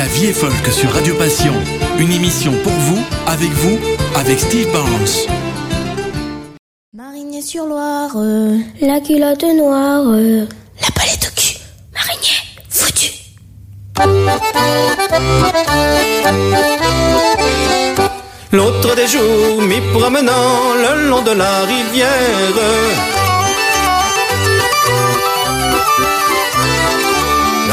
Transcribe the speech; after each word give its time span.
La 0.00 0.06
vie 0.06 0.28
est 0.28 0.32
folk 0.32 0.66
sur 0.72 0.90
Radio 0.94 1.14
Passion. 1.14 1.52
Une 1.98 2.10
émission 2.10 2.52
pour 2.62 2.72
vous, 2.72 3.00
avec 3.26 3.50
vous, 3.50 3.78
avec 4.16 4.40
Steve 4.40 4.72
Barnes. 4.72 5.28
Marinier 6.94 7.42
sur 7.42 7.66
Loire, 7.66 8.12
euh, 8.16 8.56
la 8.80 9.00
culotte 9.00 9.44
noire, 9.44 10.04
euh, 10.06 10.46
la 10.80 10.90
palette 10.94 11.30
au 11.30 11.38
cul, 11.38 11.58
marinier, 11.92 12.40
foutu. 12.70 13.12
L'autre 18.52 18.96
des 18.96 19.06
jours, 19.06 19.60
m'y 19.60 19.82
promenant 19.92 20.72
le 20.76 21.10
long 21.10 21.20
de 21.20 21.32
la 21.32 21.60
rivière. 21.66 23.19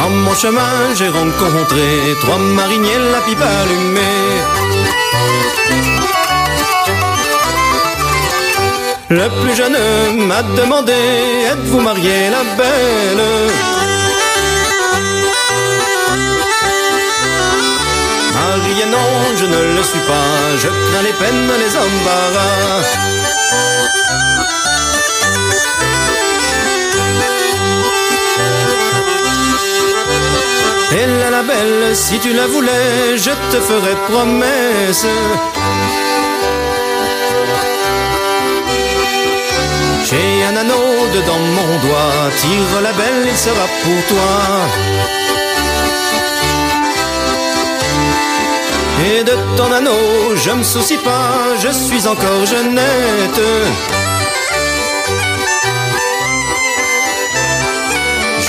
Dans 0.08 0.14
mon 0.14 0.34
chemin, 0.34 0.96
j'ai 0.98 1.10
rencontré 1.10 1.86
trois 2.22 2.38
mariniers, 2.38 3.02
la 3.12 3.20
pipe 3.26 3.42
allumée. 3.42 4.26
Le 9.10 9.28
plus 9.42 9.54
jeune 9.54 9.78
m'a 10.28 10.44
demandé, 10.44 10.94
êtes-vous 11.52 11.82
marié 11.82 12.30
la 12.30 12.44
belle? 12.58 13.26
Marié 18.36 18.86
non, 18.96 19.12
je 19.40 19.46
ne 19.46 19.62
le 19.76 19.84
suis 19.84 20.06
pas, 20.12 20.32
je 20.62 20.70
crains 20.70 21.04
les 21.04 21.16
peines, 21.20 21.52
les 21.64 21.74
embarras. 21.86 22.84
Si 31.94 32.20
tu 32.20 32.34
la 32.34 32.48
voulais, 32.48 33.18
je 33.18 33.32
te 33.52 33.60
ferai 33.62 33.96
promesse. 34.10 35.06
J'ai 40.10 40.44
un 40.50 40.56
anneau 40.56 41.08
dedans 41.14 41.40
mon 41.58 41.88
doigt, 41.88 42.32
tire 42.40 42.82
la 42.82 42.92
belle, 42.94 43.28
il 43.28 43.38
sera 43.38 43.68
pour 43.84 44.02
toi. 44.08 44.34
Et 49.06 49.24
de 49.24 49.36
ton 49.58 49.72
anneau, 49.72 50.36
je 50.36 50.52
me 50.52 50.64
soucie 50.64 50.98
pas, 50.98 51.56
je 51.64 51.70
suis 51.70 52.08
encore 52.08 52.46
jeunette. 52.46 53.42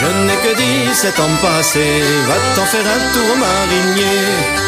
Je 0.00 0.06
n'ai 0.06 0.36
que 0.36 0.56
17 0.56 1.18
ans 1.18 1.36
passés, 1.42 2.02
va 2.28 2.36
t'en 2.54 2.64
faire 2.66 2.86
un 2.86 3.12
tour 3.12 3.36
marinier. 3.36 4.67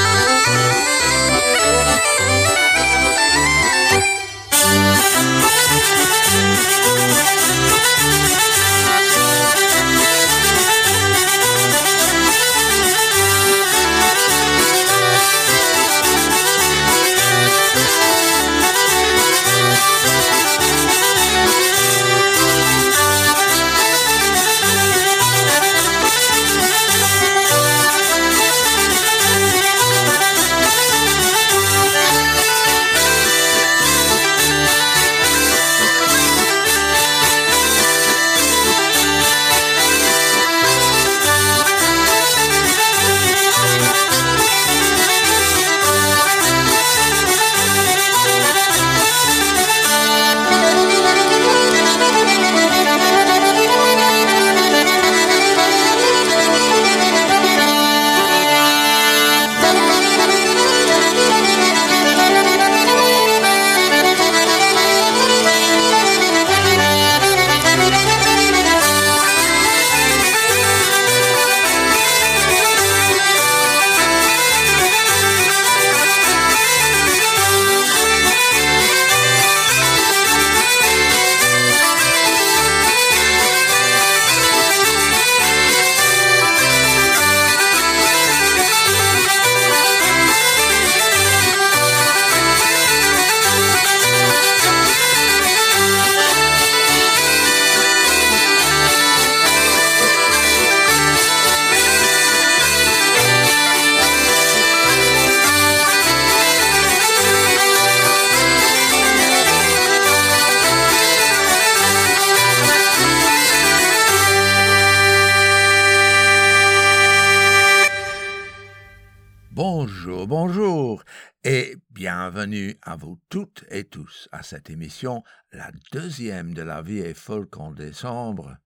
Bonjour, 120.03 120.27
bonjour 120.27 121.05
et 121.45 121.77
bienvenue 121.91 122.79
à 122.81 122.97
vous 122.97 123.21
toutes 123.29 123.67
et 123.69 123.85
tous 123.85 124.31
à 124.33 124.43
cette 124.43 124.71
émission, 124.71 125.23
la 125.53 125.71
deuxième 125.93 126.55
de 126.55 126.63
la 126.63 126.81
vie 126.81 127.01
est 127.01 127.13
folk 127.13 127.59
en 127.59 127.71
décembre. 127.71 128.57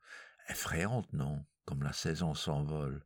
Effrayante, 0.48 1.12
non 1.12 1.44
Comme 1.64 1.82
la 1.82 1.92
saison 1.92 2.34
s'envole. 2.34 3.04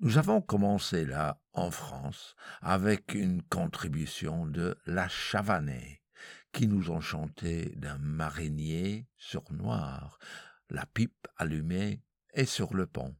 Nous 0.00 0.18
avons 0.18 0.40
commencé 0.40 1.04
là, 1.04 1.40
en 1.52 1.70
France, 1.70 2.34
avec 2.60 3.14
une 3.14 3.42
contribution 3.42 4.44
de 4.46 4.76
La 4.84 5.08
Chavanais, 5.08 6.02
qui 6.50 6.66
nous 6.66 6.90
ont 6.90 7.00
chanté 7.00 7.74
d'un 7.76 7.98
marinier 7.98 9.06
sur 9.16 9.44
noir, 9.52 10.18
la 10.68 10.86
pipe 10.86 11.28
allumée 11.36 12.02
et 12.34 12.44
sur 12.44 12.74
le 12.74 12.86
pont. 12.86 13.14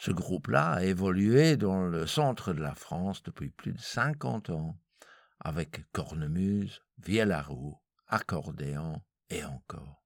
Ce 0.00 0.10
groupe-là 0.10 0.70
a 0.70 0.82
évolué 0.82 1.58
dans 1.58 1.84
le 1.84 2.06
centre 2.06 2.54
de 2.54 2.62
la 2.62 2.74
France 2.74 3.22
depuis 3.22 3.50
plus 3.50 3.74
de 3.74 3.80
50 3.80 4.48
ans, 4.48 4.80
avec 5.38 5.92
cornemuse, 5.92 6.80
vielle 6.96 7.32
à 7.32 7.42
roue, 7.42 7.78
accordéon 8.06 9.02
et 9.28 9.44
encore. 9.44 10.02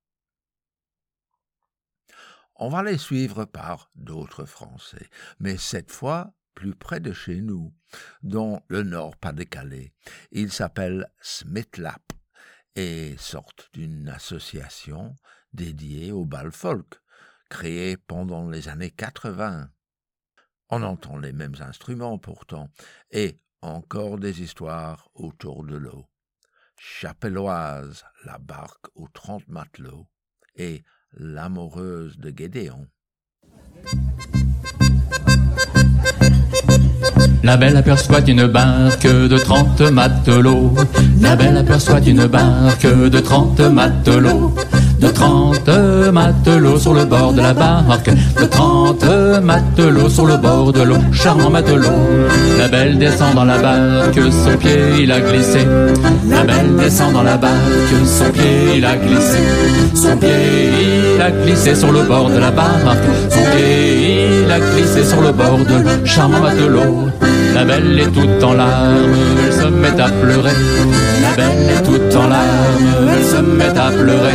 On 2.57 2.69
va 2.71 2.83
les 2.83 2.99
suivre 2.99 3.45
par 3.45 3.93
d'autres 3.95 4.47
Français, 4.47 5.09
mais 5.39 5.57
cette 5.57 5.93
fois 5.93 6.35
plus 6.55 6.75
près 6.75 6.99
de 6.99 7.13
chez 7.13 7.41
nous, 7.41 7.73
dans 8.25 8.65
le 8.67 8.83
Nord-Pas-de-Calais. 8.83 9.95
Ils 10.33 10.51
s'appellent 10.51 11.09
Smithlap 11.21 12.13
et 12.75 13.15
sortent 13.17 13.71
d'une 13.73 14.09
association 14.09 15.15
dédiée 15.53 16.11
au 16.11 16.25
bal 16.25 16.51
folk, 16.51 17.01
créée 17.49 17.97
pendant 17.97 18.51
les 18.51 18.69
années 18.69 18.91
80. 18.91 19.71
On 20.71 20.83
entend 20.83 21.19
les 21.19 21.33
mêmes 21.33 21.57
instruments 21.61 22.19
pourtant, 22.19 22.69
et 23.11 23.39
encore 23.61 24.19
des 24.19 24.43
histoires 24.43 25.09
autour 25.15 25.65
de 25.65 25.77
l'eau. 25.77 26.07
Chapelloise, 26.77 28.05
la 28.25 28.39
barque 28.39 28.87
aux 28.95 29.09
trente 29.09 29.47
matelots, 29.49 30.07
et 30.57 30.83
l'amoureuse 31.13 32.19
de 32.19 32.33
Gédéon. 32.37 32.87
La 37.43 37.59
belle 37.59 37.77
aperçoit 37.77 38.27
une 38.27 38.47
barque 38.47 39.07
de 39.07 39.37
trente 39.37 39.83
matelots. 39.83 40.75
La 41.21 41.37
belle 41.37 41.59
aperçoit 41.59 42.01
une 42.01 42.27
barque 42.27 42.87
de 42.87 43.21
trente 43.21 43.61
matelots. 43.61 44.55
De 45.05 45.11
trente 45.11 45.69
matelots 46.13 46.79
sur 46.79 46.95
le 46.95 47.05
bord 47.05 47.33
de 47.35 47.43
la 47.43 47.53
barque, 47.53 48.11
de 48.41 48.47
trente 48.47 49.05
matelots 49.43 50.09
sur 50.09 50.27
le 50.27 50.37
bord 50.39 50.73
de 50.73 50.83
l'eau, 50.83 50.97
charmant 51.13 51.51
matelot. 51.51 51.89
La 52.59 52.69
belle 52.69 52.99
descend 52.99 53.35
dans 53.35 53.45
la 53.45 53.59
barque, 53.59 54.21
son 54.33 54.57
pied 54.57 55.03
il 55.03 55.13
a 55.13 55.21
glissé. 55.21 55.67
La 56.29 56.43
belle 56.45 56.75
descend 56.79 57.13
dans 57.13 57.23
la 57.23 57.37
barque, 57.37 57.95
son 58.07 58.31
pied 58.31 58.77
il 58.77 58.85
a 58.85 58.97
glissé. 58.97 59.41
Son 59.95 60.17
pied 60.17 60.31
il 61.17 61.21
a 61.21 61.31
glissé 61.31 61.75
sur 61.75 61.93
le 61.93 62.03
bord 62.03 62.31
de 62.31 62.39
la 62.39 62.51
barque, 62.51 63.05
son 63.29 63.45
pied 63.53 64.45
il 64.45 64.51
a 64.51 64.59
glissé 64.59 65.05
sur 65.05 65.21
le 65.21 65.33
bord 65.33 65.59
de 65.59 65.83
l'eau, 65.83 66.07
charmant 66.07 66.41
matelot. 66.41 67.11
La 67.67 67.77
belle 67.77 67.99
est 67.99 68.13
toute 68.13 68.45
en 68.45 68.53
larmes, 68.53 69.17
elle 69.47 69.53
se 69.55 69.67
met 69.69 69.99
à 69.99 70.11
pleurer. 70.11 70.53
La 71.23 71.35
belle 71.35 71.71
est 71.71 71.83
toute 71.83 72.15
en 72.15 72.29
larmes, 72.29 73.09
elle 73.17 73.25
se 73.25 73.41
met 73.41 73.79
à 73.79 73.91
pleurer. 73.91 74.35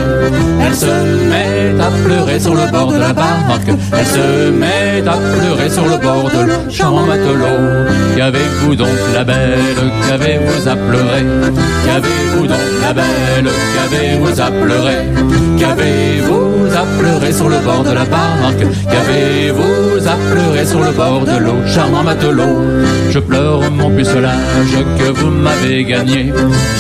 Elle 0.66 0.76
se 0.76 0.86
met 1.30 1.80
à 1.80 1.92
pleurer 2.04 2.40
sur 2.40 2.56
le 2.56 2.72
bord 2.72 2.92
de 2.92 2.98
la 2.98 3.14
barque. 3.14 3.68
Elle 3.68 4.06
se 4.06 4.50
met 4.50 5.08
à 5.08 5.14
pleurer 5.14 5.70
sur 5.70 5.86
le 5.86 5.98
bord 5.98 6.32
de 6.32 6.44
l'eau, 6.48 6.72
charmant 6.72 7.06
matelot. 7.06 7.86
Qu'avez-vous 8.18 8.76
donc 8.76 8.98
la 9.14 9.24
belle, 9.24 9.60
qu'avez-vous 10.08 10.68
à 10.68 10.76
pleurer? 10.76 11.26
Qu'avez-vous 11.86 12.48
donc 12.48 12.58
la 12.82 12.94
belle, 12.94 13.52
qu'avez-vous 13.76 14.42
à 14.42 14.50
pleurer? 14.50 15.06
Qu'avez-vous 15.60 16.50
à 16.76 17.00
pleurer 17.00 17.32
sur 17.32 17.50
le 17.50 17.58
bord 17.60 17.84
de 17.84 17.92
la 17.92 18.06
barque 18.06 18.66
Qu'avez-vous 18.90 20.08
à 20.08 20.16
pleurer 20.32 20.66
sur 20.66 20.82
le 20.82 20.92
bord 20.92 21.26
de 21.26 21.38
l'eau, 21.38 21.58
charmant 21.68 22.04
matelot 22.04 22.62
pleure 23.20 23.72
mon 23.72 23.90
pucelage 23.90 24.78
que 24.98 25.12
vous 25.12 25.30
m'avez 25.30 25.84
gagné. 25.84 26.34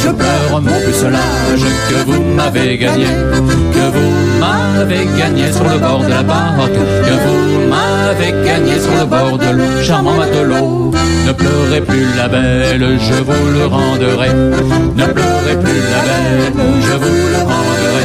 Je 0.03 0.09
pleure 0.09 0.61
mon 0.61 0.79
pucelage 0.85 1.65
que 1.89 1.95
vous 2.05 2.23
m'avez 2.35 2.77
gagné. 2.77 3.05
Que 3.05 3.85
vous 3.95 4.39
m'avez 4.39 5.05
gagné 5.17 5.51
sur 5.51 5.63
le 5.63 5.77
bord 5.79 6.03
de 6.03 6.09
la 6.09 6.23
barque. 6.23 6.73
Que 7.07 7.15
vous 7.23 7.69
m'avez 7.69 8.31
gagné 8.45 8.79
sur 8.79 8.93
le 8.99 9.05
bord 9.05 9.37
de 9.37 9.49
l'eau, 9.57 9.83
charmant 9.83 10.15
matelot. 10.15 10.91
Ne 11.27 11.31
pleurez 11.31 11.81
plus 11.81 12.07
la 12.17 12.27
belle, 12.27 12.97
je 12.99 13.13
vous 13.13 13.51
le 13.53 13.65
rendrai. 13.65 14.29
Ne 14.95 15.05
pleurez 15.05 15.57
plus 15.63 15.81
la 15.93 16.01
belle, 16.09 16.63
je 16.81 16.95
vous 17.03 17.19
le 17.33 17.41
rendrai. 17.51 18.03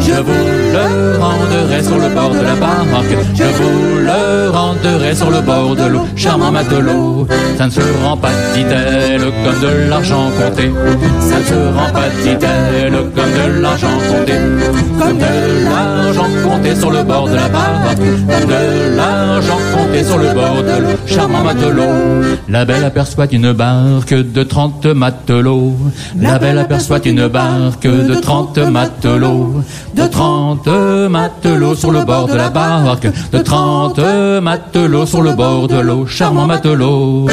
Je 0.00 0.20
vous 0.20 0.67
le 0.78 1.18
rendrai 1.18 1.82
sur 1.82 1.98
le 1.98 2.08
bord 2.08 2.30
de 2.30 2.40
la 2.40 2.54
barque. 2.54 3.16
Je 3.34 3.44
vous 3.44 3.98
le 3.98 4.50
rendrai 4.50 5.14
sur 5.14 5.30
le 5.30 5.40
bord 5.40 5.74
de 5.74 5.84
l'eau, 5.84 6.06
charmant 6.16 6.52
matelot. 6.52 7.26
Ça 7.56 7.66
ne 7.66 7.70
se 7.70 7.80
rend 8.02 8.16
pas, 8.16 8.30
dit-elle, 8.54 9.22
comme 9.44 9.60
de 9.60 9.88
l'argent 9.88 10.30
compté. 10.38 10.70
Ça 11.20 11.38
ne 11.38 11.44
se 11.44 11.54
rend 11.76 11.90
pas, 11.92 12.08
dit-elle, 12.22 12.92
comme 13.14 13.32
de 13.38 13.60
l'argent 13.60 13.96
compté. 14.08 14.34
Comme 14.98 15.18
de 15.18 15.64
l'argent 15.64 16.28
compté 16.44 16.74
sur 16.74 16.90
le 16.90 17.02
bord 17.02 17.28
de 17.28 17.34
la 17.34 17.48
barque. 17.48 17.98
Comme 17.98 18.48
de 18.48 18.96
l'argent 18.96 19.58
compté 19.74 20.04
sur 20.04 20.18
le 20.18 20.32
bord 20.34 20.62
de 20.62 20.82
l'eau, 20.82 20.96
charmant 21.06 21.42
matelot. 21.42 21.82
La 22.48 22.64
belle 22.64 22.84
aperçoit 22.84 23.26
une 23.32 23.52
barque 23.52 24.14
de 24.14 24.42
trente 24.42 24.86
matelots. 24.86 25.76
La 26.20 26.38
belle 26.38 26.58
aperçoit 26.58 27.00
une 27.04 27.28
barque 27.28 27.86
de 27.86 28.14
trente 28.14 28.58
matelots 28.58 29.62
de 29.94 30.06
trente 30.06 30.67
matelots 31.08 31.74
sur 31.74 31.90
le 31.90 32.04
bord 32.04 32.26
de 32.26 32.34
la 32.34 32.50
barque, 32.50 33.08
de 33.32 33.38
trente 33.38 33.98
matelots 33.98 35.06
sur 35.06 35.22
le 35.22 35.32
bord 35.32 35.68
de 35.68 35.78
l'eau, 35.78 36.06
charmant 36.06 36.46
matelot. 36.46 37.28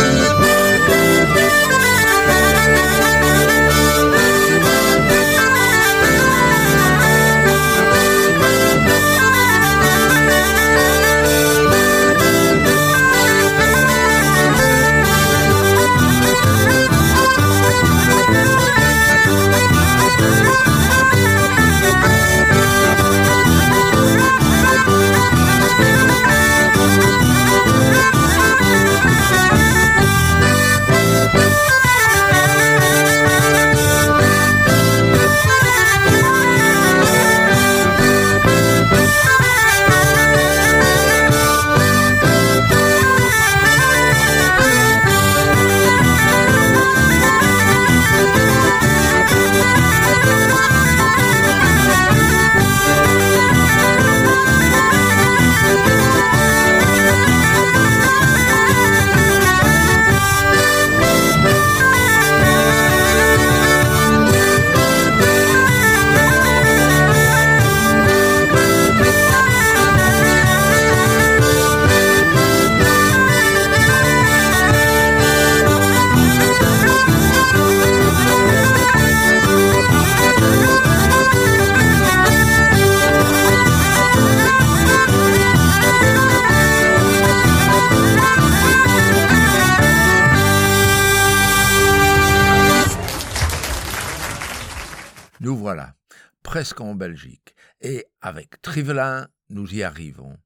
Nous 99.47 99.73
y 99.73 99.83
arrivons, 99.83 100.37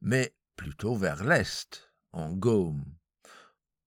mais 0.00 0.36
plutôt 0.54 0.94
vers 0.94 1.24
l'est, 1.24 1.90
en 2.12 2.30
Gaume. 2.30 2.84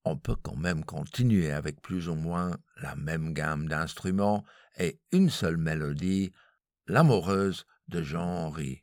On 0.04 0.18
peut 0.18 0.36
quand 0.36 0.56
même 0.56 0.84
continuer 0.84 1.50
avec 1.50 1.80
plus 1.80 2.10
ou 2.10 2.14
moins 2.14 2.58
la 2.82 2.94
même 2.94 3.32
gamme 3.32 3.68
d'instruments 3.68 4.44
et 4.76 5.00
une 5.12 5.30
seule 5.30 5.56
mélodie, 5.56 6.32
l'amoureuse 6.86 7.64
de 7.88 8.02
Jean-Henri. 8.02 8.82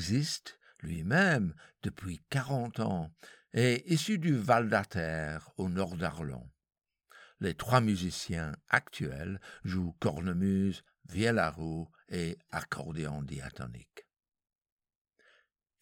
Existe 0.00 0.58
lui-même 0.78 1.52
depuis 1.82 2.22
40 2.30 2.80
ans 2.80 3.12
et 3.52 3.92
issu 3.92 4.16
du 4.16 4.34
Val 4.34 4.70
d'Ater 4.70 5.52
au 5.58 5.68
nord 5.68 5.94
d'Arlon. 5.98 6.50
Les 7.38 7.52
trois 7.52 7.82
musiciens 7.82 8.56
actuels 8.70 9.38
jouent 9.62 9.94
cornemuse, 10.00 10.84
vielle 11.04 11.38
à 11.38 11.50
roue 11.50 11.86
et 12.08 12.38
accordéon 12.50 13.20
diatonique. 13.20 14.06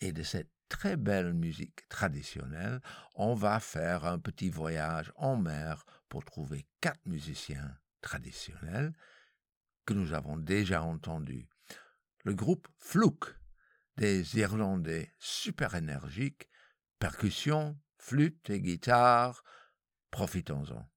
Et 0.00 0.10
de 0.10 0.24
cette 0.24 0.50
très 0.68 0.96
belle 0.96 1.32
musique 1.32 1.88
traditionnelle, 1.88 2.80
on 3.14 3.34
va 3.34 3.60
faire 3.60 4.04
un 4.04 4.18
petit 4.18 4.50
voyage 4.50 5.12
en 5.14 5.36
mer 5.36 5.86
pour 6.08 6.24
trouver 6.24 6.66
quatre 6.80 7.06
musiciens 7.06 7.78
traditionnels 8.00 8.92
que 9.86 9.94
nous 9.94 10.12
avons 10.12 10.36
déjà 10.36 10.82
entendus. 10.82 11.48
Le 12.24 12.34
groupe 12.34 12.66
Flouk, 12.78 13.37
des 13.98 14.38
Irlandais 14.38 15.12
super 15.18 15.74
énergiques, 15.74 16.48
percussions, 17.00 17.76
flûte 17.98 18.48
et 18.48 18.60
guitare, 18.60 19.42
profitons-en. 20.12 20.88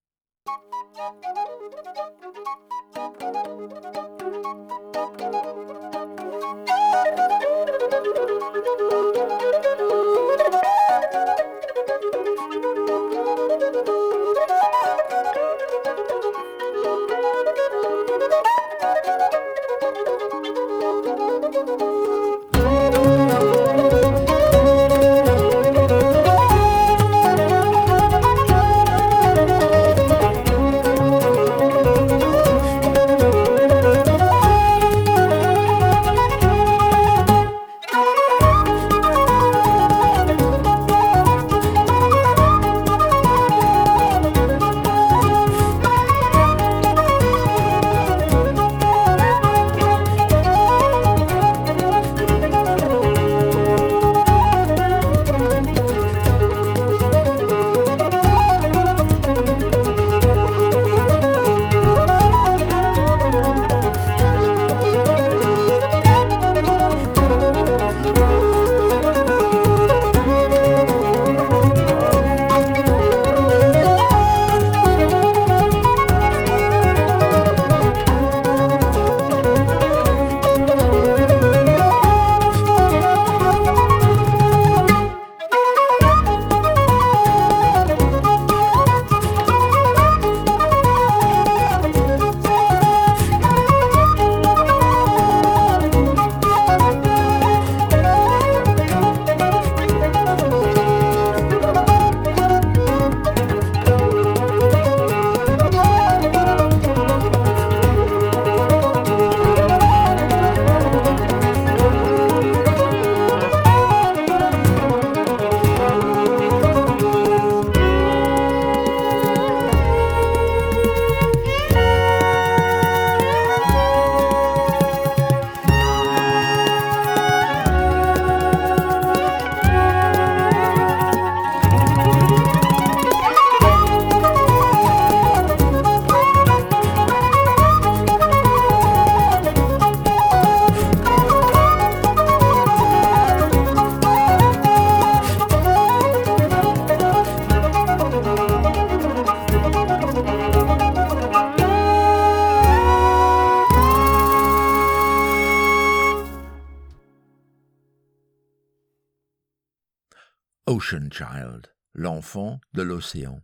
L'enfant 161.94 162.60
de 162.74 162.82
l'océan, 162.82 163.42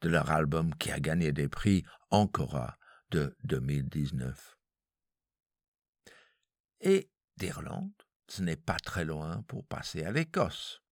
de 0.00 0.08
leur 0.08 0.30
album 0.30 0.74
qui 0.74 0.90
a 0.90 1.00
gagné 1.00 1.32
des 1.32 1.48
prix 1.48 1.84
Ancora 2.10 2.78
de 3.10 3.36
2019. 3.44 4.56
Et 6.80 7.10
d'Irlande, 7.36 7.92
ce 8.28 8.42
n'est 8.42 8.56
pas 8.56 8.78
très 8.78 9.04
loin 9.04 9.42
pour 9.48 9.66
passer 9.66 10.04
à 10.04 10.12
l'Écosse, 10.12 10.82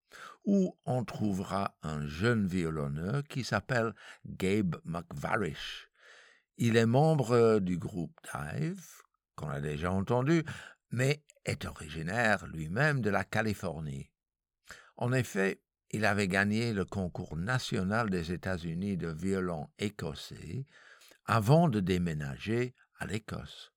où 0.45 0.77
on 0.85 1.03
trouvera 1.03 1.75
un 1.81 2.05
jeune 2.05 2.47
violonneur 2.47 3.23
qui 3.23 3.43
s'appelle 3.43 3.93
Gabe 4.25 4.79
McVarish. 4.83 5.89
Il 6.57 6.77
est 6.77 6.85
membre 6.85 7.59
du 7.59 7.77
groupe 7.77 8.15
Dive, 8.33 8.85
qu'on 9.35 9.49
a 9.49 9.61
déjà 9.61 9.91
entendu, 9.91 10.43
mais 10.91 11.23
est 11.45 11.65
originaire 11.65 12.45
lui-même 12.47 13.01
de 13.01 13.09
la 13.09 13.23
Californie. 13.23 14.11
En 14.97 15.13
effet, 15.13 15.61
il 15.91 16.05
avait 16.05 16.27
gagné 16.27 16.73
le 16.73 16.85
concours 16.85 17.37
national 17.37 18.09
des 18.09 18.31
États-Unis 18.31 18.97
de 18.97 19.07
violon 19.07 19.69
écossais 19.79 20.65
avant 21.25 21.69
de 21.69 21.79
déménager 21.79 22.73
à 22.99 23.05
l'Écosse. 23.05 23.71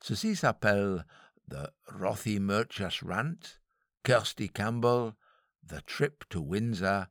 Ceci 0.00 0.36
s'appelle 0.36 1.04
The 1.50 1.72
Rothy 1.86 2.40
Murchas 2.40 3.00
Rant, 3.02 3.58
Kirsty 4.04 4.50
Campbell, 4.50 5.12
The 5.66 5.84
Trip 5.86 6.28
to 6.28 6.40
Windsor, 6.40 7.06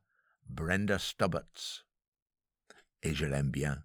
Brenda 0.46 0.98
Stubberts. 0.98 1.84
Et 3.02 3.14
je 3.14 3.26
l'aime 3.26 3.50
bien. 3.50 3.84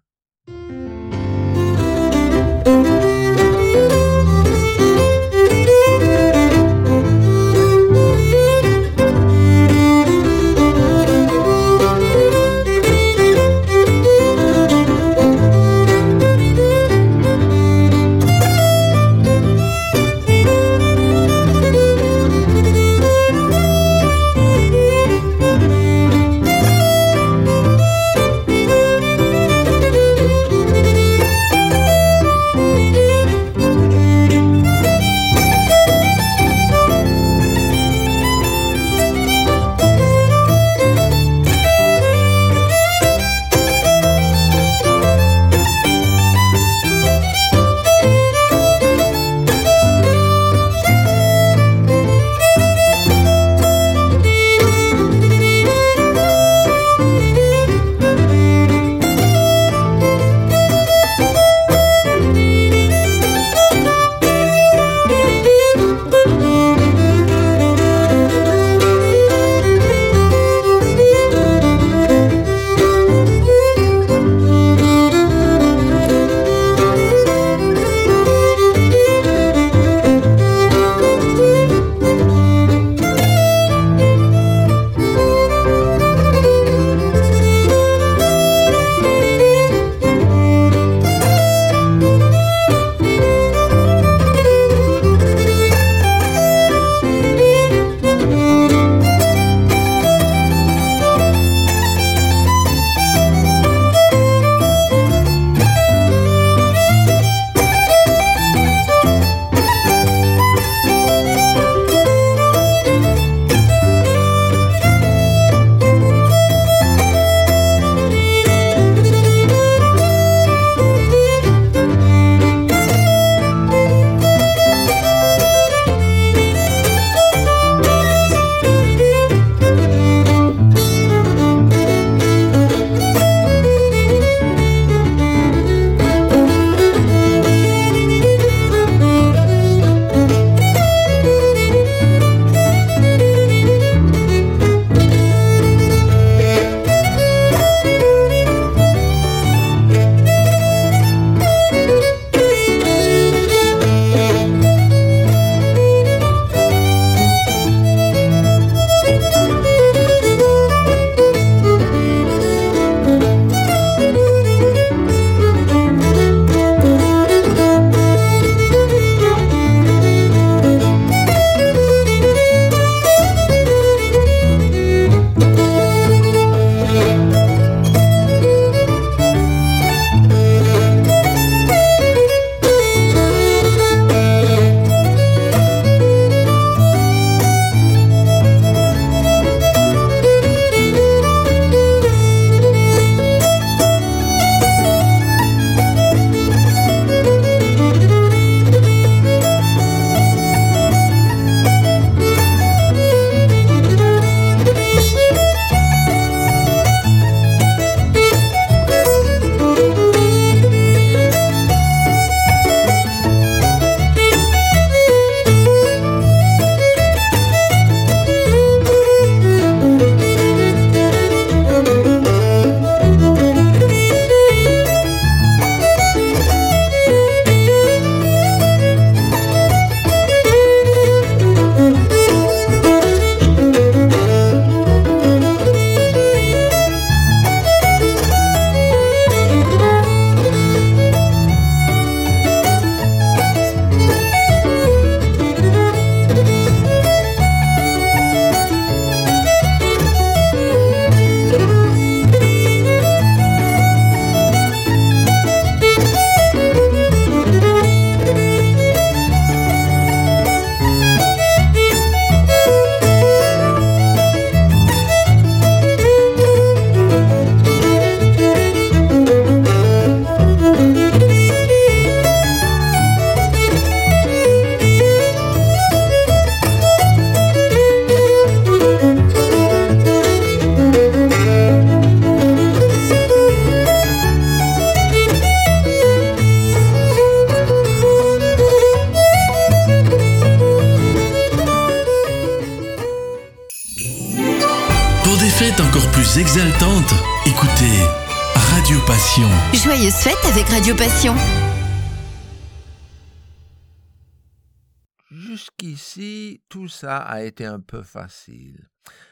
Tout 306.68 306.88
ça 306.88 307.18
a 307.18 307.42
été 307.42 307.64
un 307.64 307.80
peu 307.80 308.02
facile. 308.02 308.88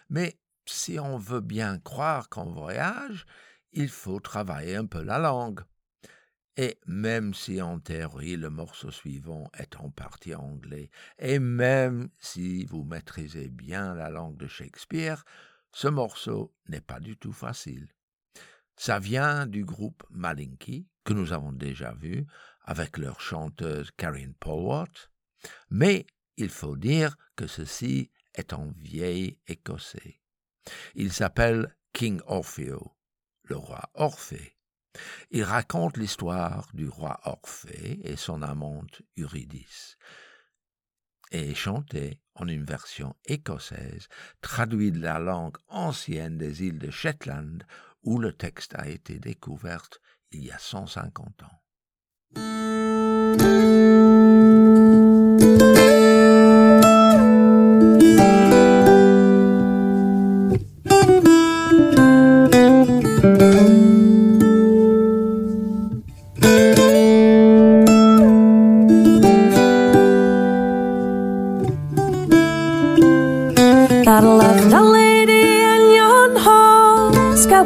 Mais 0.08 0.38
si 0.66 0.98
on 0.98 1.18
veut 1.18 1.40
bien 1.40 1.78
croire 1.78 2.28
qu'on 2.28 2.52
voyage, 2.52 3.26
il 3.72 3.88
faut 3.88 4.20
travailler 4.20 4.76
un 4.76 4.86
peu 4.86 5.02
la 5.02 5.18
langue. 5.18 5.60
Et 6.56 6.78
même 6.86 7.32
si 7.32 7.62
en 7.62 7.80
théorie 7.80 8.36
le 8.36 8.50
morceau 8.50 8.90
suivant 8.90 9.50
est 9.58 9.76
en 9.76 9.90
partie 9.90 10.34
anglais, 10.34 10.90
et 11.18 11.38
même 11.38 12.10
si 12.18 12.66
vous 12.66 12.84
maîtrisez 12.84 13.48
bien 13.48 13.94
la 13.94 14.10
langue 14.10 14.36
de 14.36 14.46
Shakespeare, 14.46 15.24
ce 15.72 15.88
morceau 15.88 16.54
n'est 16.68 16.82
pas 16.82 17.00
du 17.00 17.16
tout 17.16 17.32
facile. 17.32 17.88
Ça 18.76 18.98
vient 18.98 19.46
du 19.46 19.64
groupe 19.64 20.04
Malinky, 20.10 20.86
que 21.04 21.14
nous 21.14 21.32
avons 21.32 21.52
déjà 21.52 21.92
vu, 21.94 22.26
avec 22.64 22.98
leur 22.98 23.20
chanteuse 23.20 23.90
Karen 23.96 24.34
Polwart, 24.34 25.10
mais 25.70 26.06
il 26.36 26.50
faut 26.50 26.76
dire 26.76 27.16
que 27.36 27.46
ceci 27.46 28.10
est 28.34 28.52
en 28.52 28.72
vieil 28.78 29.38
écossais. 29.46 30.20
Il 30.94 31.12
s'appelle 31.12 31.76
King 31.92 32.20
Orfeo, 32.26 32.96
le 33.44 33.56
roi 33.56 33.90
Orphée. 33.94 34.56
Il 35.30 35.44
raconte 35.44 35.96
l'histoire 35.96 36.68
du 36.74 36.88
roi 36.88 37.18
Orphée 37.24 38.00
et 38.04 38.16
son 38.16 38.42
amante 38.42 39.02
Eurydice, 39.18 39.96
et 41.30 41.50
est 41.50 41.54
chanté 41.54 42.20
en 42.34 42.46
une 42.46 42.64
version 42.64 43.16
écossaise, 43.24 44.08
traduite 44.40 44.94
de 44.94 45.00
la 45.00 45.18
langue 45.18 45.56
ancienne 45.68 46.36
des 46.38 46.64
îles 46.64 46.78
de 46.78 46.90
Shetland, 46.90 47.64
où 48.02 48.18
le 48.18 48.32
texte 48.32 48.74
a 48.74 48.88
été 48.88 49.18
découvert 49.18 49.88
il 50.30 50.44
y 50.44 50.50
a 50.50 50.58
150 50.58 51.42
ans. 51.42 51.62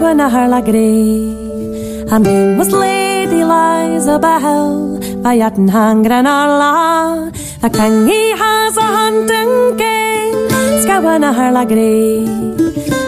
Scowen 0.07 0.21
a 0.21 0.49
lagree. 0.49 2.09
Her 2.09 2.19
name 2.21 2.59
was 2.59 2.71
Lady 2.71 3.43
Liza 3.43 4.19
Bell, 4.19 5.01
by 5.23 5.39
Yatton 5.39 5.69
Hangren 5.69 6.25
la. 6.25 7.31
The 7.61 7.69
he 8.07 8.31
has 8.31 8.77
a 8.77 8.83
hunting 8.83 9.77
game, 9.77 10.49
scowen 10.83 11.25
a 11.25 11.33
lagree. 11.57 12.23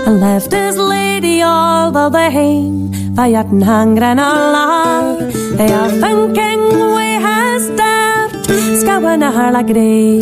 And 0.07 0.21
left 0.21 0.51
his 0.53 0.77
lady 0.77 1.43
all 1.43 1.93
the 1.93 2.11
way, 2.11 2.67
by 3.15 3.31
Yatton 3.31 3.63
Hangren 3.63 4.17
la. 4.17 5.15
They 5.57 5.73
are 5.73 5.91
thinking 6.03 6.61
we 6.97 7.11
has 7.27 7.69
daft, 7.79 8.49
scowen 8.81 9.23
a 9.23 9.53
lagree. 9.55 10.19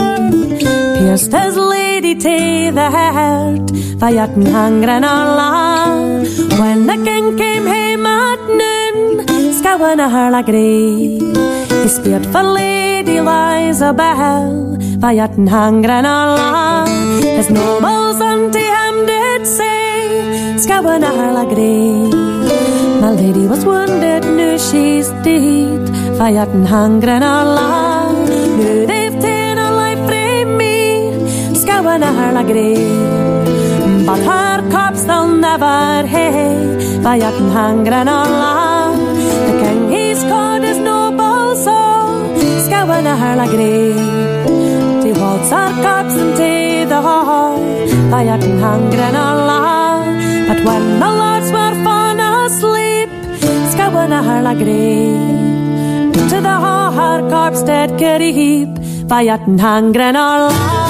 Pierced 0.98 1.32
his 1.32 1.56
lady 1.56 2.14
to 2.16 2.70
the 2.72 2.90
heart, 2.90 3.66
by 3.98 4.12
Vayatin 4.12 4.46
hangren 4.52 5.04
alla. 5.04 5.75
When 6.60 6.86
the 6.86 6.96
king 7.04 7.36
came 7.36 7.66
home 7.66 8.06
at 8.06 8.40
noon, 8.60 9.26
Scowen 9.58 10.00
a 10.00 10.08
her 10.08 10.28
lagree. 10.30 11.20
He 11.82 11.88
speared 11.88 12.26
for 12.32 12.42
Lady 12.42 13.20
Liza 13.20 13.92
Bell, 13.92 14.76
Vayatin 15.02 15.46
hangren 15.48 16.04
alla. 16.04 16.86
His 17.38 17.50
nobles 17.50 18.20
unto 18.20 18.58
him 18.58 19.06
did 19.06 19.46
say, 19.46 20.56
Scowen 20.62 21.02
a 21.02 21.10
her 21.18 21.32
lagree. 21.38 22.10
My 23.00 23.10
lady 23.10 23.46
was 23.46 23.64
wounded, 23.64 24.24
knew 24.36 24.58
she's 24.58 25.08
dead, 25.22 25.82
Vayatin 26.18 26.66
hangren 26.66 27.22
alla. 27.22 28.12
Knew 28.58 28.86
they've 28.86 29.18
taken 29.20 29.58
her 29.58 29.72
life 29.82 30.02
from 30.08 30.56
me, 30.56 31.12
Scowen 31.60 32.02
a 32.02 32.10
her 32.18 32.32
lagree. 32.38 33.35
But 34.06 34.20
her 34.20 34.58
corpse 34.70 35.02
they'll 35.02 35.26
never 35.26 36.06
hay, 36.06 36.54
Vayatin 37.02 37.48
hangren 37.56 38.08
alla. 38.08 38.94
The 39.46 39.52
king 39.60 39.90
he's 39.90 40.22
called 40.30 40.62
his 40.62 40.78
noble 40.78 41.56
soul, 41.56 42.14
Scowen 42.64 43.06
a 43.12 43.16
her 43.22 43.34
lagree. 43.40 43.98
She 45.02 45.10
waltz 45.20 45.50
her 45.50 45.70
corpse 45.82 46.16
into 46.24 46.86
the 46.92 47.00
hall, 47.02 47.58
Vayatin 48.14 48.56
hangren 48.64 49.16
alla. 49.26 49.60
But 50.48 50.60
when 50.68 50.84
the 51.02 51.10
lords 51.20 51.50
were 51.56 51.76
fallen 51.84 52.20
asleep, 52.20 53.10
Scowen 53.72 54.12
a 54.18 54.22
her 54.28 54.40
lagree. 54.48 56.14
To 56.30 56.40
the 56.48 56.56
hall 56.64 56.92
her 56.92 57.18
corpse 57.28 57.62
did 57.62 57.90
creep, 57.98 58.68
Vayatin 59.10 59.58
hangren 59.58 60.14
alla. 60.14 60.54
Knew 60.54 60.85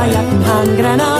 quiet 0.00 0.16
and 0.16 0.42
hungry 0.44 0.86
on 0.86 1.19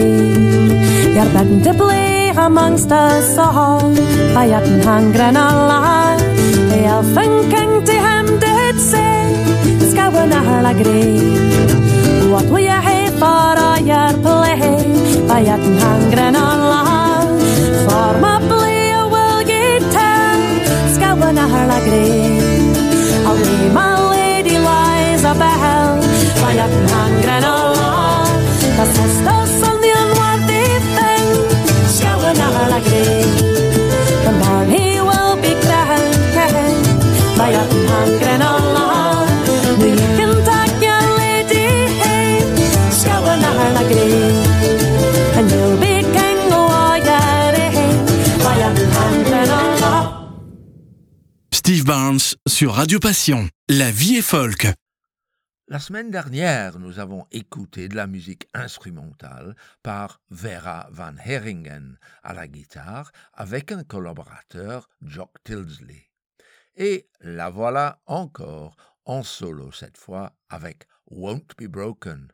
to 1.59 1.73
play 1.73 2.29
amongst 2.29 2.91
us 2.91 3.37
all. 3.37 3.81
By 4.33 4.47
Yatton 4.51 4.81
Hangren 4.87 5.35
Allah. 5.35 6.17
The 6.71 6.79
elfin 6.85 7.33
er 7.39 7.49
king 7.53 7.73
to 7.87 7.95
him 8.07 8.25
did 8.39 8.75
say, 8.79 9.15
Scowen 9.89 10.31
a 10.31 10.73
green. 10.81 12.31
What 12.31 12.45
will 12.45 12.59
you 12.59 12.69
er 12.69 12.81
have 12.87 13.13
for 13.21 13.53
all 13.65 13.79
your 13.91 14.13
play? 14.25 14.61
I 15.35 15.39
Yatton 15.47 15.77
Hangren 15.83 16.35
Allah. 16.35 17.27
For 17.85 18.11
my 18.23 18.40
sur 52.61 52.75
Radio 52.75 52.99
Passion. 52.99 53.49
La 53.69 53.89
vie 53.89 54.17
est 54.17 54.21
folk. 54.21 54.67
La 55.67 55.79
semaine 55.79 56.11
dernière, 56.11 56.77
nous 56.77 56.99
avons 56.99 57.25
écouté 57.31 57.87
de 57.87 57.95
la 57.95 58.05
musique 58.05 58.47
instrumentale 58.53 59.55
par 59.81 60.21
Vera 60.29 60.87
Van 60.91 61.15
Heringen 61.25 61.97
à 62.21 62.33
la 62.35 62.47
guitare 62.47 63.11
avec 63.33 63.71
un 63.71 63.83
collaborateur, 63.83 64.87
Jock 65.01 65.31
Tilsley. 65.43 66.11
Et 66.75 67.07
la 67.21 67.49
voilà 67.49 67.97
encore 68.05 68.75
en 69.05 69.23
solo 69.23 69.71
cette 69.71 69.97
fois 69.97 70.31
avec 70.47 70.83
Won't 71.09 71.55
Be 71.57 71.65
Broken. 71.65 72.27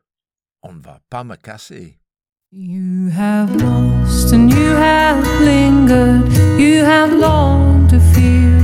On 0.62 0.74
ne 0.74 0.82
va 0.82 1.00
pas 1.10 1.24
me 1.24 1.38
casser. 1.38 2.02
You 2.52 3.10
have 3.18 3.56
lost 3.62 4.34
and 4.34 4.50
you 4.50 4.76
have 4.76 5.26
lingered, 5.40 6.30
you 6.60 6.84
have 6.84 7.18
longed 7.18 7.92
to 7.92 8.00
beat. 8.14 8.57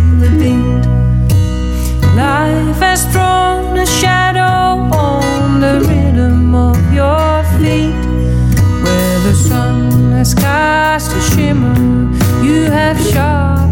Life 2.16 2.78
has 2.78 3.06
thrown 3.12 3.78
a 3.78 3.86
shadow 3.86 4.96
on 4.96 5.60
the 5.60 5.80
rhythm 5.82 6.54
of 6.54 6.78
your 6.94 7.44
feet. 7.58 7.96
Where 8.84 9.20
the 9.22 9.34
sun 9.34 10.12
has 10.12 10.36
cast 10.36 11.12
a 11.12 11.22
shimmer, 11.32 11.76
you 12.44 12.70
have 12.70 13.00
sharpened 13.00 13.63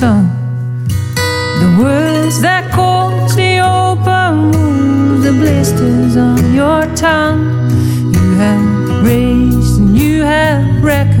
the 0.00 1.78
words 1.80 2.42
that 2.42 2.70
cause 2.70 3.34
the 3.34 3.60
open 3.60 4.50
wounds, 4.50 5.24
the 5.24 5.32
blisters 5.32 6.16
on 6.18 6.52
your 6.52 6.84
tongue. 6.94 7.70
You 8.12 8.34
have 8.34 9.04
raised 9.04 9.80
and 9.80 9.96
you 9.96 10.22
have 10.22 10.84
reckoned, 10.84 11.15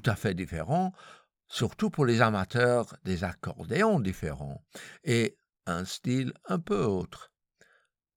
tout 0.00 0.10
à 0.10 0.16
fait 0.16 0.34
différent, 0.34 0.92
surtout 1.46 1.90
pour 1.90 2.06
les 2.06 2.22
amateurs 2.22 2.96
des 3.04 3.24
accordéons 3.24 4.00
différents, 4.00 4.64
et 5.04 5.36
un 5.66 5.84
style 5.84 6.32
un 6.46 6.58
peu 6.58 6.82
autre. 6.84 7.32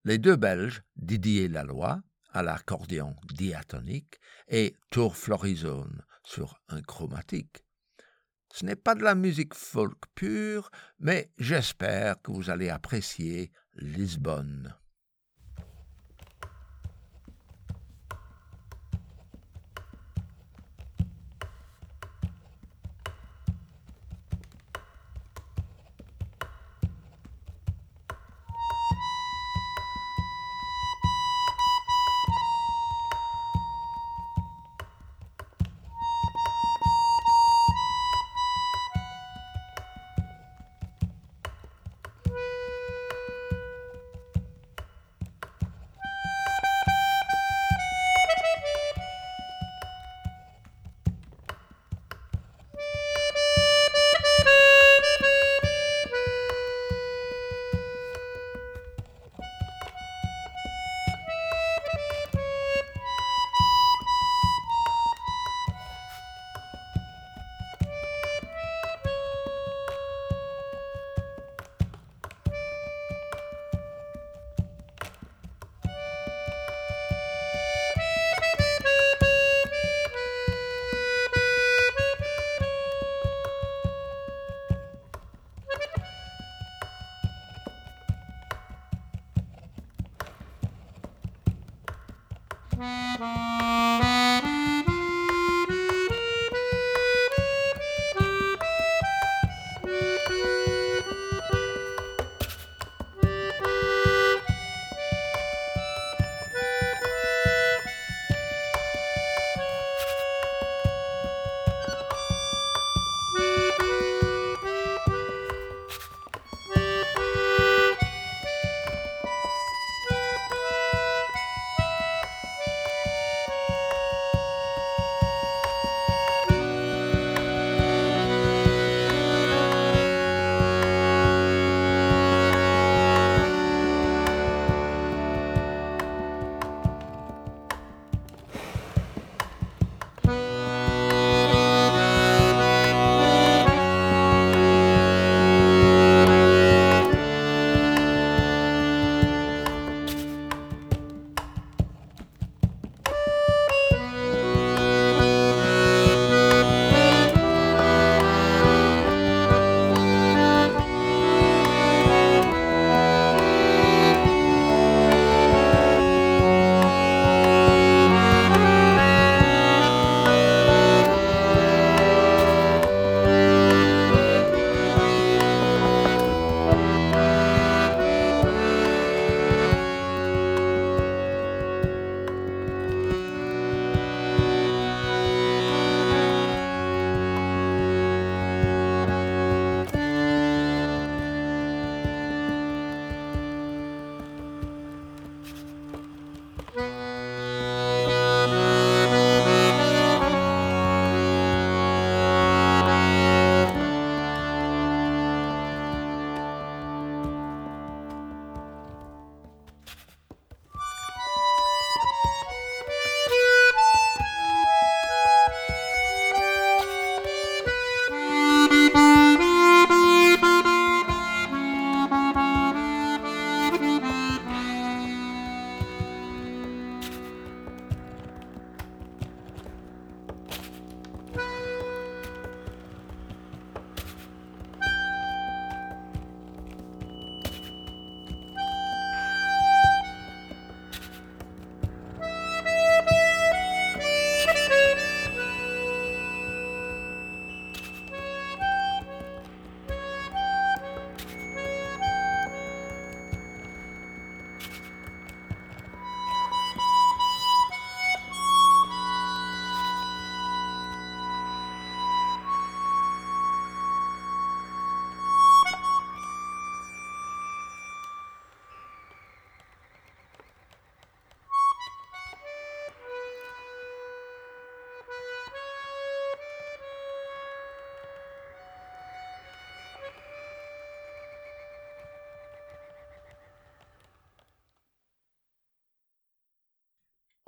Les 0.05 0.17
deux 0.17 0.35
Belges, 0.35 0.83
Didier 0.95 1.47
Laloy, 1.47 2.01
à 2.31 2.43
l'accordéon 2.43 3.15
diatonique, 3.33 4.19
et 4.47 4.75
Tour 4.89 5.15
Florizone 5.17 6.03
sur 6.25 6.59
un 6.69 6.81
chromatique. 6.81 7.65
Ce 8.53 8.65
n'est 8.65 8.75
pas 8.75 8.95
de 8.95 9.03
la 9.03 9.15
musique 9.15 9.55
folk 9.55 10.03
pure, 10.15 10.69
mais 10.99 11.31
j'espère 11.37 12.21
que 12.21 12.31
vous 12.31 12.49
allez 12.49 12.69
apprécier 12.69 13.51
Lisbonne. 13.75 14.75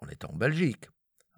On 0.06 0.10
est 0.10 0.26
en 0.26 0.34
Belgique. 0.34 0.88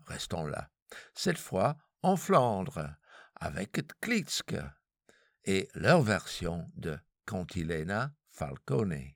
Restons 0.07 0.45
là. 0.45 0.69
Cette 1.13 1.37
fois, 1.37 1.77
en 2.01 2.15
Flandre 2.15 2.95
avec 3.35 3.81
Klitschke 4.01 4.57
et 5.45 5.69
leur 5.73 6.01
version 6.01 6.65
de 6.75 6.97
Cantilena 7.25 8.11
Falcone. 8.29 9.13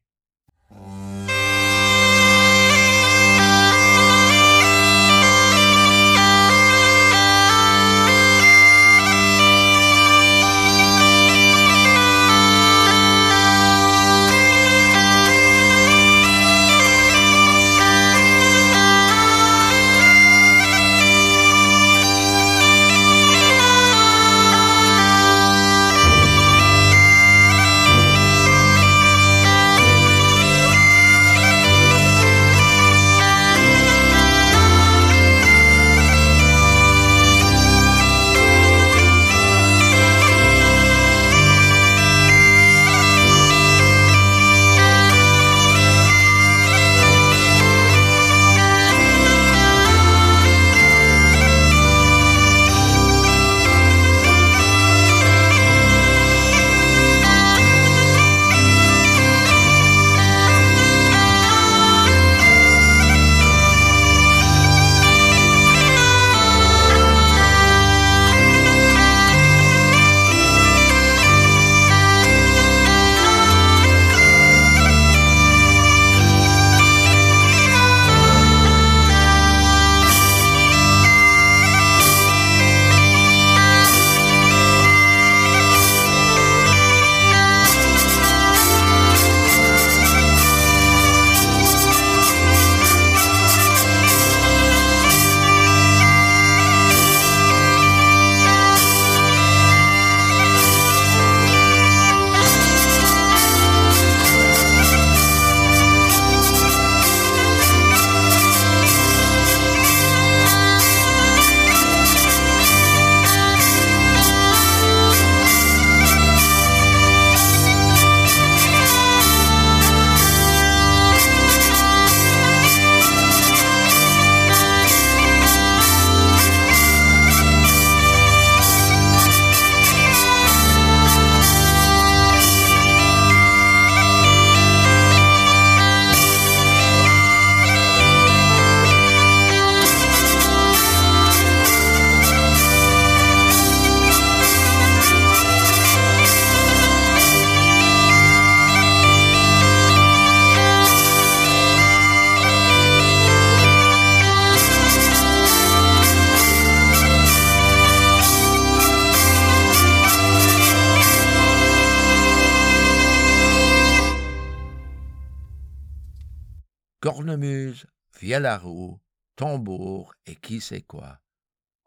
Roue, 168.39 168.99
tambour 169.36 170.13
et 170.25 170.36
qui 170.36 170.61
sait 170.61 170.82
quoi. 170.82 171.19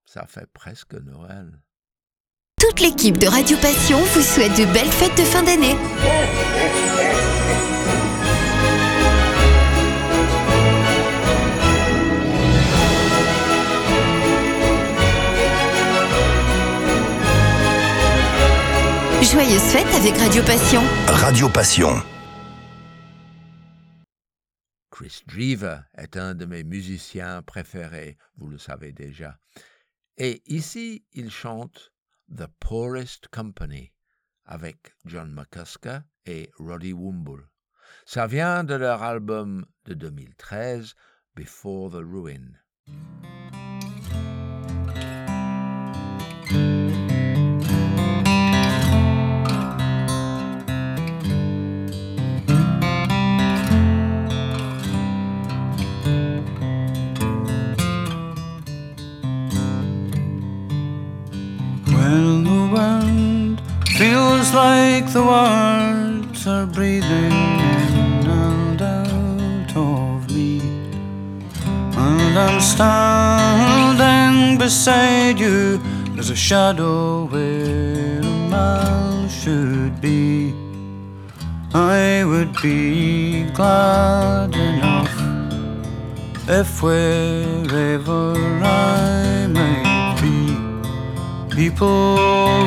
Ça 0.05 0.27
fait 0.27 0.47
presque 0.53 0.95
Noël. 0.95 1.61
Toute 2.61 2.81
l'équipe 2.81 3.19
de 3.19 3.27
Radio 3.27 3.57
Passion 3.59 3.99
vous 3.99 4.23
souhaite 4.23 4.57
de 4.59 4.65
belles 4.73 4.91
fêtes 4.91 5.17
de 5.17 5.25
fin 5.25 5.43
d'année. 5.43 5.77
Joyeuses 19.23 19.63
fêtes 19.63 19.95
avec 19.95 20.17
Radio 20.19 20.43
Passion. 20.43 20.83
Radio 21.09 21.49
Passion. 21.49 22.03
Chris 24.95 25.25
Drever 25.27 25.81
est 25.97 26.17
un 26.17 26.37
de 26.37 26.45
mes 26.45 26.63
musiciens 26.63 27.43
préférés, 27.43 28.17
vous 28.37 28.47
le 28.47 28.59
savez 28.59 28.93
déjà. 28.93 29.41
Et 30.19 30.41
ici, 30.47 31.05
il 31.11 31.33
chante 31.33 31.93
The 32.33 32.47
Poorest 32.61 33.27
Company 33.27 33.93
avec 34.45 34.95
John 35.05 35.33
McCusker 35.33 35.99
et 36.27 36.49
Roddy 36.61 36.93
Woomble. 36.93 37.51
Ça 38.07 38.29
vient 38.29 38.63
de 38.63 38.75
leur 38.75 39.03
album 39.03 39.67
de 39.87 39.95
2013, 39.95 40.95
Before 41.35 41.91
the 41.91 41.95
Ruin. 41.95 42.53
Like 64.55 65.13
the 65.13 65.23
words 65.23 66.47
are 66.47 66.67
breathing 66.67 67.33
in 67.33 68.27
and 68.27 68.81
out 68.81 69.77
of 69.77 70.31
me, 70.31 70.61
and 71.97 72.39
I'm 72.39 72.61
standing 72.61 74.57
beside 74.57 75.41
you, 75.41 75.79
there's 76.15 76.31
a 76.31 76.37
shadow 76.37 77.25
where 77.27 78.21
a 78.21 78.49
man 78.49 79.29
should 79.29 80.01
be. 80.01 80.55
I 81.75 82.23
would 82.25 82.55
be 82.63 83.51
glad 83.51 84.55
enough 84.55 85.13
if 86.49 86.81
wherever 86.81 88.37
I 88.63 89.49
might 89.49 90.17
be 90.23 90.57
people 91.51 92.17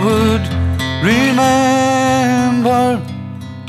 would 0.03 0.56
remember 1.03 3.01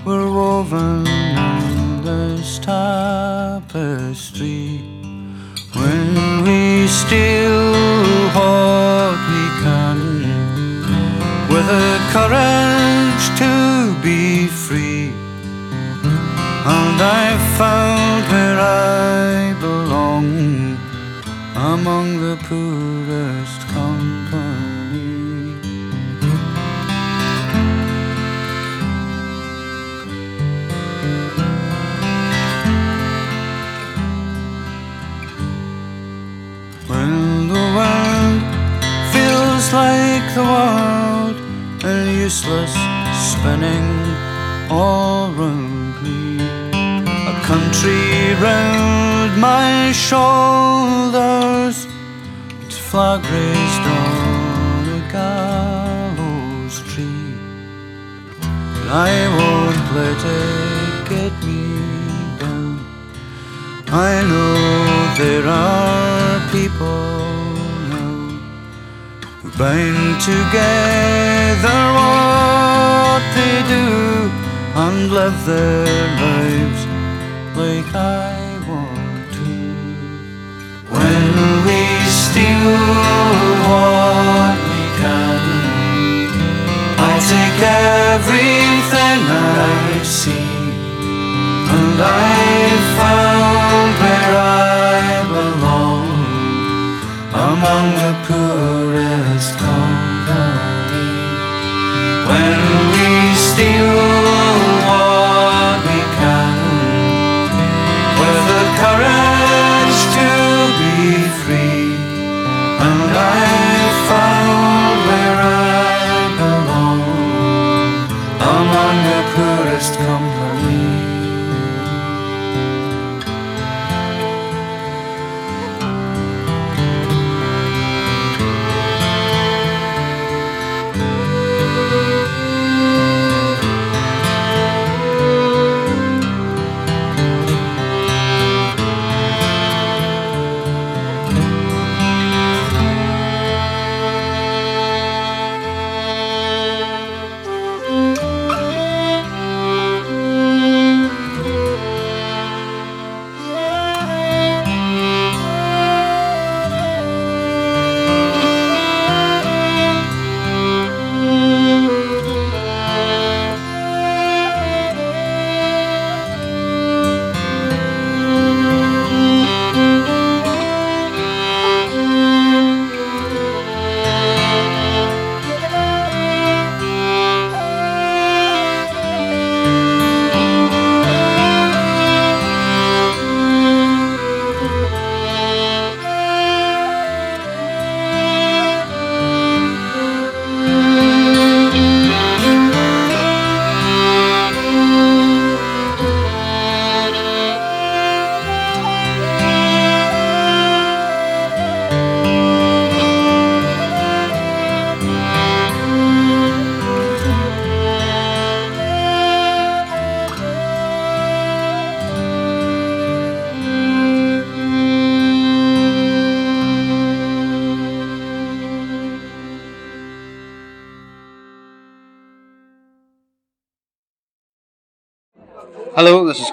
we're 0.05 0.31
woven 0.31 1.07
in 1.07 2.03
this 2.03 2.59
tapestry. 2.59 3.91
When 5.75 6.43
we 6.45 6.89
steal 6.89 7.73
what 8.35 9.17
we 9.31 9.43
can 9.63 9.99
with 11.51 11.67
the 11.67 11.99
courage 12.13 13.25
to 13.43 13.53
be 14.03 14.47
free. 14.47 15.13
And 16.77 16.99
I 17.01 17.37
found 17.59 18.23
where 18.33 18.59
I 18.59 19.55
belong 19.61 20.77
among 21.55 22.07
the 22.21 22.37
poorest 22.49 22.98
the 40.39 40.45
world 40.45 41.37
a 41.85 41.97
useless 42.27 42.75
spinning 43.31 43.91
all 44.71 45.33
around 45.35 45.95
me. 46.05 46.21
A 47.33 47.37
country 47.51 48.05
round 48.47 49.31
my 49.51 49.91
shoulders, 50.07 51.77
its 52.67 52.79
flag 52.89 53.21
raised 53.35 53.85
on 53.99 54.81
a 54.99 55.03
gallows 55.17 56.77
tree. 56.91 57.35
But 58.75 58.89
I 59.11 59.13
won't 59.39 59.87
let 59.99 60.21
it 60.41 60.95
get 61.13 61.35
me 61.49 61.65
down. 62.43 62.77
I 64.09 64.13
know 64.31 64.55
there 65.21 65.47
are 65.47 66.37
people 66.53 67.18
bind 69.59 70.21
together 70.21 71.81
what 71.99 73.23
they 73.35 73.57
do 73.67 74.31
and 74.83 75.11
live 75.11 75.39
their 75.47 76.07
lives 76.23 76.83
like 77.57 77.93
I 77.93 78.39
want 78.69 79.27
to. 79.39 79.51
When 80.95 81.25
we 81.67 81.81
steal 82.07 82.71
what 83.67 84.57
we 84.71 84.83
can, 85.03 85.43
I 87.11 87.13
take 87.35 87.61
everything 88.15 89.21
I 89.27 90.03
see, 90.05 90.55
and 91.75 91.99
I 92.01 92.31
found 92.97 93.91
where 94.03 94.35
I 94.39 94.78
among 97.59 97.91
the 98.03 98.15
poorest 98.27 99.59
company. 99.59 101.11
When 102.29 102.68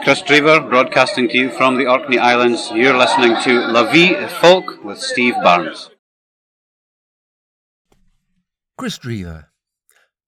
Chris 0.05 0.21
Draver 0.21 0.59
broadcasting 0.69 1.27
to 1.29 1.35
you 1.35 1.49
from 1.49 1.77
the 1.77 1.87
Orkney 1.87 2.19
Islands. 2.19 2.69
You're 2.75 2.95
listening 2.95 3.35
to 3.41 3.71
La 3.73 3.91
Vie 3.91 4.13
Folk 4.39 4.85
with 4.85 4.99
Steve 4.99 5.33
Barnes. 5.41 5.89
Chris 8.77 8.99
Drever. 9.01 9.45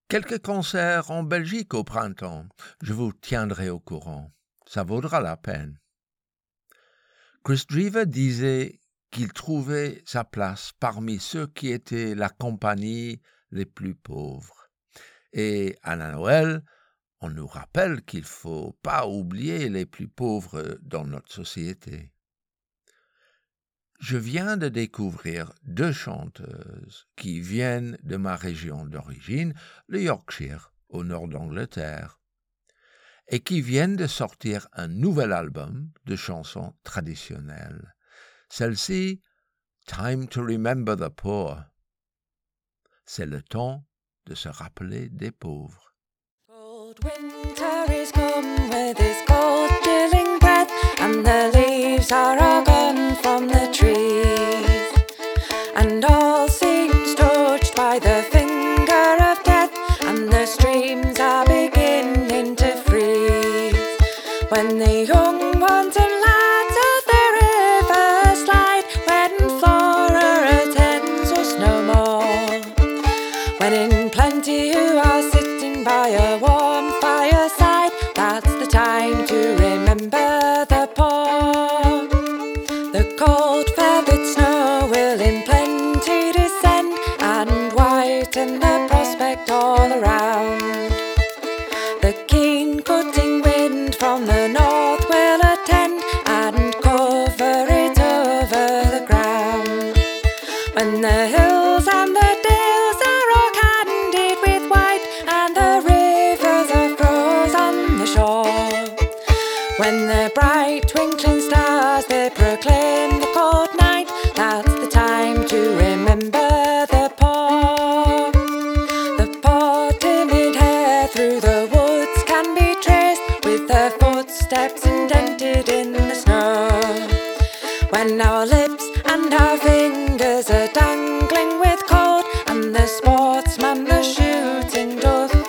Quelques 0.10 0.42
concerts 0.42 1.12
en 1.12 1.22
Belgique 1.22 1.76
au 1.76 1.84
printemps. 1.84 2.48
Je 2.82 2.92
vous 2.92 3.14
tiendrai 3.14 3.70
au 3.70 3.80
courant. 3.80 4.32
Ça 4.66 4.82
vaudra 4.82 5.22
la 5.22 5.38
peine. 5.38 5.78
Chris 7.44 7.64
Drever 7.70 8.08
disait 8.08 8.80
qu'il 9.12 9.32
trouvait 9.32 10.02
sa 10.08 10.24
place 10.24 10.72
parmi 10.80 11.20
ceux 11.20 11.46
qui 11.46 11.72
étaient 11.72 12.16
la 12.16 12.30
compagnie 12.30 13.22
les 13.52 13.68
plus 13.68 13.94
pauvres. 13.94 14.72
Et 15.34 15.78
à 15.84 15.96
Noël, 15.96 16.64
on 17.20 17.30
nous 17.30 17.48
rappelle 17.48 18.04
qu'il 18.04 18.22
ne 18.22 18.26
faut 18.26 18.78
pas 18.84 19.08
oublier 19.08 19.70
les 19.70 19.86
plus 19.86 20.08
pauvres 20.08 20.78
dans 20.82 21.06
notre 21.06 21.32
société. 21.32 22.14
Je 24.00 24.18
viens 24.18 24.58
de 24.58 24.70
découvrir 24.70 25.52
deux 25.64 25.92
chanteuses 25.92 27.08
qui 27.16 27.42
viennent 27.42 27.98
de 28.04 28.16
ma 28.16 28.36
région 28.36 28.86
d'origine, 28.86 29.56
le 29.88 30.04
Yorkshire, 30.04 30.72
au 30.90 31.04
nord 31.04 31.28
d'Angleterre, 31.28 32.20
et 33.28 33.40
qui 33.40 33.62
viennent 33.62 33.96
de 33.96 34.06
sortir 34.06 34.68
un 34.74 34.88
nouvel 34.88 35.34
album 35.34 35.92
de 36.06 36.16
chansons 36.16 36.76
traditionnelles. 36.84 37.96
Celle-ci, 38.50 39.22
Time 39.88 40.28
to 40.28 40.44
Remember 40.44 40.96
the 40.96 41.10
Poor. 41.10 41.64
C'est 43.06 43.26
le 43.26 43.42
temps 43.42 43.86
de 44.28 44.36
se 44.36 44.50
rappeler 44.50 45.10
des 45.10 45.32
pauvres. 45.32 45.87
Winter 47.04 47.92
is 47.92 48.12
come 48.12 48.70
with 48.70 48.98
his 48.98 49.18
cold, 49.28 49.70
chilling 49.84 50.40
breath, 50.40 50.72
and 51.00 51.24
the 51.24 51.52
leaves 51.54 52.12
are 52.12 52.42
all 52.42 52.67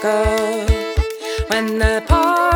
go. 0.09 0.67
When 1.49 1.79
the 1.79 2.03
poor 2.09 2.48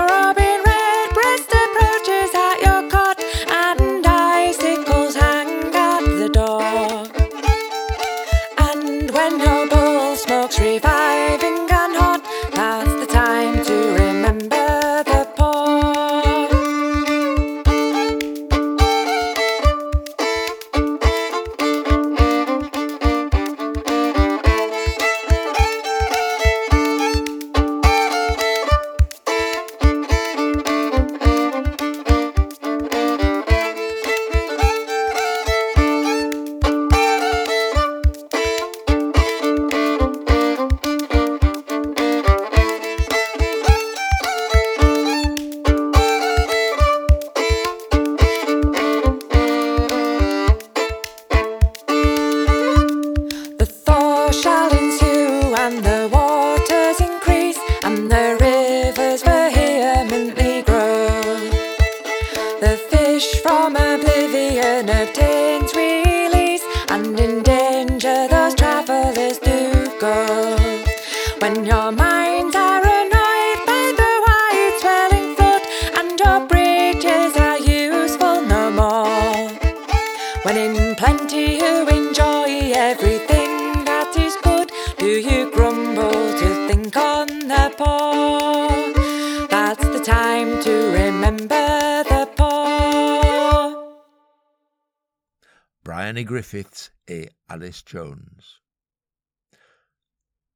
Jones. 97.86 98.40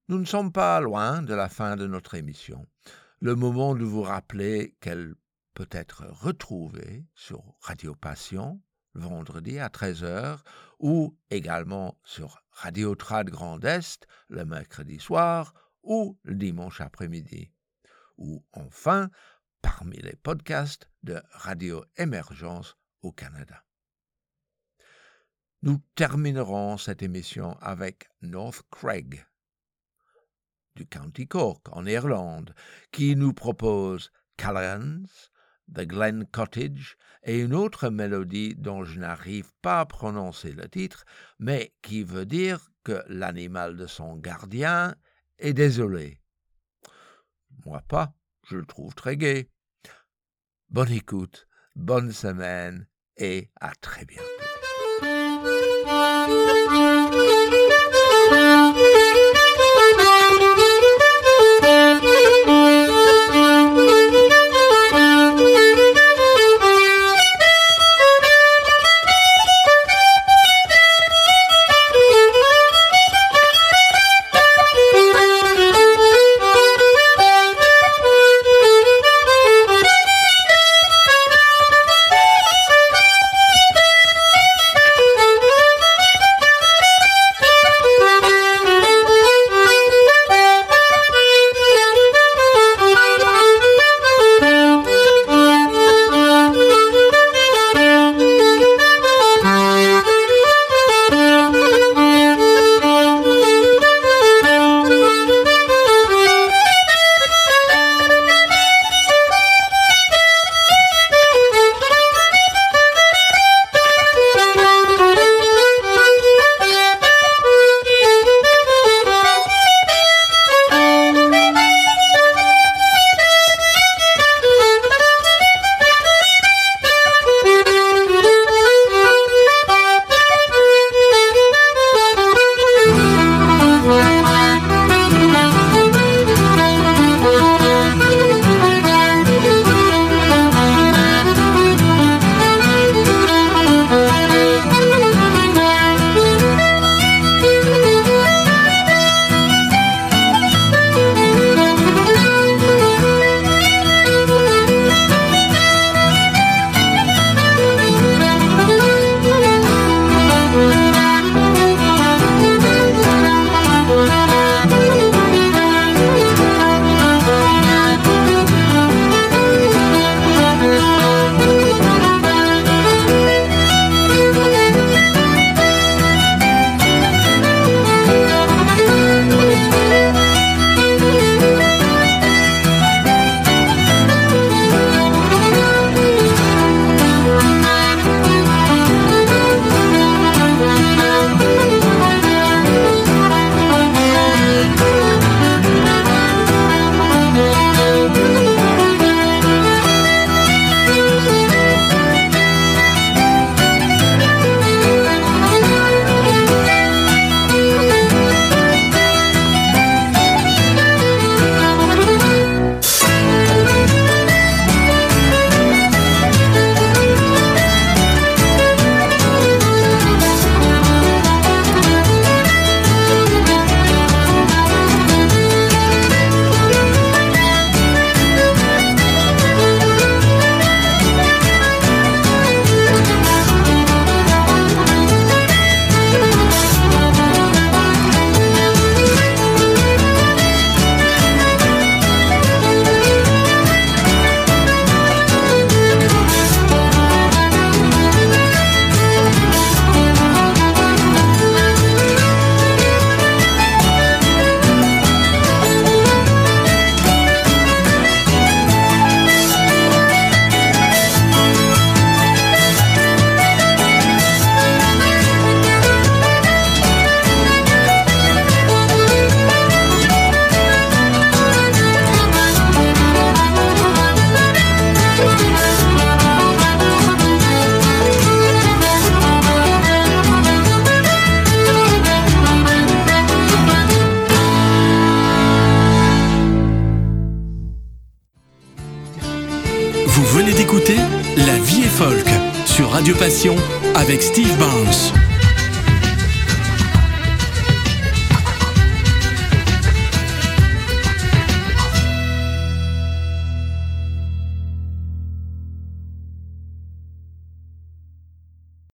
Nous 0.09 0.19
ne 0.19 0.25
sommes 0.25 0.53
pas 0.53 0.81
loin 0.81 1.23
de 1.23 1.35
la 1.35 1.49
fin 1.49 1.77
de 1.77 1.87
notre 1.87 2.15
émission. 2.15 2.67
Le 3.21 3.35
moment 3.35 3.75
de 3.75 3.85
vous 3.85 4.03
rappeler 4.03 4.77
qu'elle 4.81 5.15
peut 5.55 5.69
être 5.71 6.05
retrouvée 6.07 7.07
sur 7.15 7.57
Radio 7.63 7.95
Passion 7.95 8.61
vendredi 8.95 9.59
à 9.59 9.69
13h 9.69 10.39
ou 10.79 11.17
également 11.31 11.99
sur 12.05 12.43
Radio 12.51 12.95
Trad 12.95 13.31
Grand 13.31 13.63
Est 13.65 14.07
le 14.29 14.45
mercredi 14.45 14.99
soir 14.99 15.55
ou 15.83 16.19
le 16.23 16.35
dimanche 16.35 16.81
après-midi. 16.81 17.53
Ou 18.19 18.45
enfin 18.53 19.11
parmi 19.63 19.97
les 19.97 20.17
podcasts 20.17 20.89
de 21.03 21.21
Radio 21.33 21.85
Émergence 21.97 22.77
au 23.03 23.13
Canada. 23.13 23.66
Nous 25.67 25.83
terminerons 25.97 26.77
cette 26.77 27.03
émission 27.03 27.59
avec 27.61 28.09
North 28.23 28.63
Craig 28.71 29.27
du 30.77 30.87
County 30.87 31.27
Cork 31.27 31.67
en 31.73 31.85
Irlande 31.87 32.55
qui 32.93 33.17
nous 33.17 33.33
propose 33.33 34.13
Callaghan's, 34.37 35.33
The 35.75 35.81
Glen 35.81 36.25
Cottage 36.31 36.97
et 37.25 37.41
une 37.41 37.53
autre 37.53 37.89
mélodie 37.89 38.55
dont 38.55 38.85
je 38.85 39.01
n'arrive 39.01 39.51
pas 39.61 39.81
à 39.81 39.87
prononcer 39.87 40.53
le 40.53 40.69
titre, 40.69 41.05
mais 41.41 41.75
qui 41.83 42.05
veut 42.05 42.27
dire 42.27 42.71
que 42.85 43.03
l'animal 43.09 43.77
de 43.77 43.89
son 43.89 44.15
gardien 44.15 44.95
est 45.41 45.53
désolé. 45.53 46.21
Moi 47.65 47.83
pas, 47.89 48.15
je 48.49 48.59
le 48.59 48.67
trouve 48.67 48.95
très 48.95 49.17
gai. 49.17 49.51
Bonne 50.71 50.93
écoute, 50.93 51.49
bonne 51.75 52.13
semaine 52.13 52.87
et 53.17 53.51
à 53.61 53.75
très 53.75 54.05
bientôt. 54.05 54.23
Thank 56.67 56.96